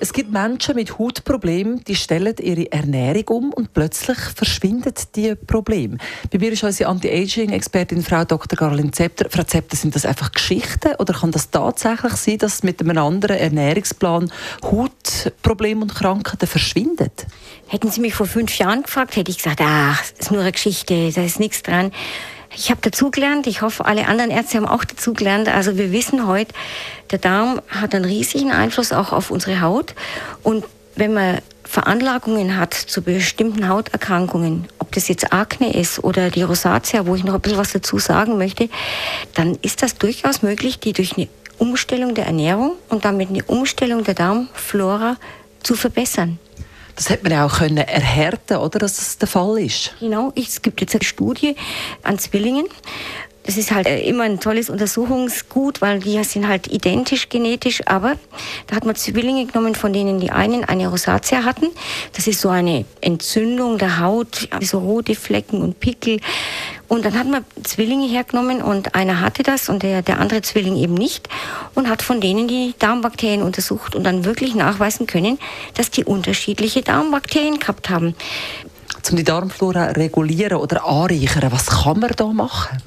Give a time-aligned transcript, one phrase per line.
[0.00, 5.98] es gibt Menschen mit Hautproblemen, die stellen ihre Ernährung um und plötzlich verschwindet die Problem.
[6.32, 8.58] Bei mir ist unsere Anti-Aging-Expertin Frau Dr.
[8.58, 9.28] Caroline Zepter.
[9.28, 13.36] Frau Zepter, sind das einfach Geschichten oder kann das tatsächlich sein, dass mit einem anderen
[13.36, 14.32] Ernährungsplan
[14.64, 17.10] Hautprobleme und Krankheiten verschwinden?
[17.66, 20.52] Hätten Sie mich vor fünf Jahren gefragt, hätte ich gesagt, ach, das ist nur eine
[20.52, 21.92] Geschichte, da ist nichts dran.
[22.54, 25.48] Ich habe dazugelernt, ich hoffe, alle anderen Ärzte haben auch dazugelernt.
[25.48, 26.52] Also wir wissen heute,
[27.10, 29.94] der Darm hat einen riesigen Einfluss auch auf unsere Haut.
[30.42, 30.64] Und
[30.96, 37.06] wenn man Veranlagungen hat zu bestimmten Hauterkrankungen, ob das jetzt Akne ist oder die Rosatia,
[37.06, 38.68] wo ich noch ein bisschen was dazu sagen möchte,
[39.34, 44.02] dann ist das durchaus möglich, die durch eine Umstellung der Ernährung und damit eine Umstellung
[44.02, 45.16] der Darmflora
[45.62, 46.40] zu verbessern.
[47.00, 49.94] Das hätte man ja auch können erhärten, oder, dass das der Fall ist.
[50.00, 51.56] Genau, es gibt jetzt eine Studie
[52.02, 52.66] an Zwillingen.
[53.42, 58.16] Das ist halt äh, immer ein tolles Untersuchungsgut, weil die sind halt identisch genetisch, aber
[58.66, 61.68] da hat man Zwillinge genommen, von denen die einen eine Rosatia hatten.
[62.12, 66.20] Das ist so eine Entzündung der Haut, so rote Flecken und Pickel.
[66.90, 70.76] Und dann hat man Zwillinge hergenommen und einer hatte das und der, der andere Zwilling
[70.76, 71.28] eben nicht
[71.76, 75.38] und hat von denen die Darmbakterien untersucht und dann wirklich nachweisen können,
[75.74, 78.16] dass die unterschiedliche Darmbakterien gehabt haben.
[79.08, 82.82] Um die Darmflora regulieren oder anreichern, was kann man da machen?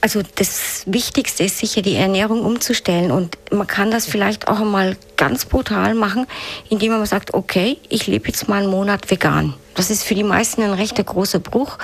[0.00, 4.96] Also das Wichtigste ist sicher die Ernährung umzustellen und man kann das vielleicht auch einmal
[5.16, 6.26] ganz brutal machen,
[6.68, 9.54] indem man sagt, okay, ich lebe jetzt mal einen Monat vegan.
[9.74, 11.78] Das ist für die meisten ein recht großer Bruch.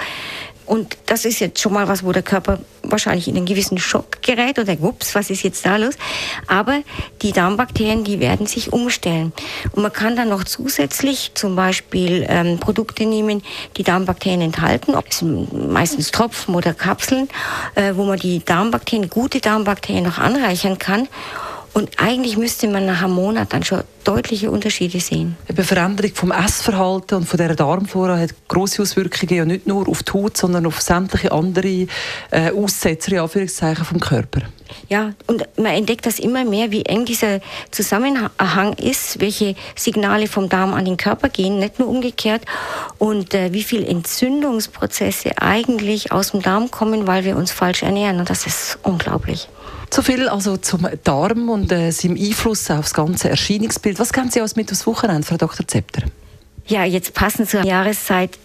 [0.67, 4.23] Und das ist jetzt schon mal was, wo der Körper wahrscheinlich in einen gewissen Schock
[4.23, 5.95] gerät oder ups, was ist jetzt da los?
[6.47, 6.83] Aber
[7.23, 9.33] die Darmbakterien, die werden sich umstellen.
[9.73, 13.43] Und man kann dann noch zusätzlich zum Beispiel ähm, Produkte nehmen,
[13.77, 17.29] die Darmbakterien enthalten, ob es meistens Tropfen oder Kapseln,
[17.77, 21.09] äh, wo man die Darmbakterien, gute Darmbakterien noch anreichern kann.
[21.73, 25.37] Und eigentlich müsste man nach einem Monat dann schon deutliche Unterschiede sehen.
[25.49, 30.03] Die Veränderung vom Essverhalten und von der Darmflora hat große Auswirkungen ja nicht nur auf
[30.03, 31.87] die Haut, sondern auf sämtliche andere
[32.31, 34.43] äh, Aussetzer in Anführungszeichen vom Körper.
[34.89, 37.41] Ja, und man entdeckt das immer mehr, wie eng dieser
[37.71, 42.43] Zusammenhang ist, welche Signale vom Darm an den Körper gehen, nicht nur umgekehrt,
[42.99, 48.19] und äh, wie viele Entzündungsprozesse eigentlich aus dem Darm kommen, weil wir uns falsch ernähren.
[48.21, 49.49] Und das ist unglaublich.
[49.93, 53.96] So viel also zum Darm und äh, seinem Einfluss auf das ganze Erscheinungsbild.
[53.99, 55.67] Was kennen Sie als mit aufs Wochenende, Frau Dr.
[55.67, 56.03] Zepter?
[56.67, 58.39] Ja, jetzt passend zur Jahreszeit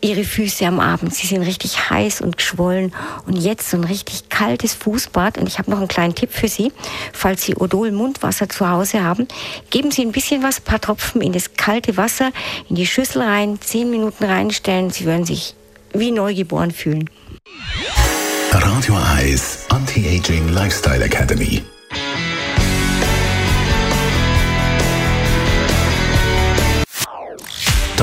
[0.00, 1.14] ihre Füße am Abend.
[1.14, 2.92] Sie sind richtig heiß und geschwollen.
[3.26, 5.38] Und jetzt so ein richtig kaltes Fußbad.
[5.38, 6.72] Und ich habe noch einen kleinen Tipp für Sie.
[7.12, 9.28] Falls Sie Odol Mundwasser zu Hause haben,
[9.70, 12.32] geben Sie ein bisschen was, ein paar Tropfen in das kalte Wasser,
[12.68, 14.90] in die Schüssel rein, zehn Minuten reinstellen.
[14.90, 15.54] Sie werden sich
[15.92, 17.08] wie neugeboren fühlen.
[18.50, 21.62] Radio Eyes Anti-Aging Lifestyle Academy.